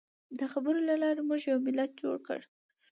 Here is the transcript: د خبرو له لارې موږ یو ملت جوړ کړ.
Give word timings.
د 0.39 0.41
خبرو 0.51 0.79
له 0.89 0.95
لارې 1.03 1.21
موږ 1.29 1.41
یو 1.51 1.59
ملت 1.65 1.91
جوړ 2.01 2.15
کړ. 2.27 2.39